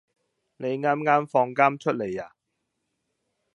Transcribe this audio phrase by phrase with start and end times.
[0.57, 2.33] 你啱啱放監出嚟呀？